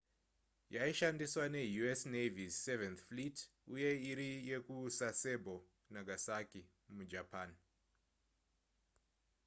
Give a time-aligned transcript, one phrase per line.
[0.75, 3.37] yaishandiswa neu.s navy's seventh fleet
[3.73, 5.55] uye iri yekusasebo
[5.93, 6.61] nagasaki
[6.95, 7.49] mujapan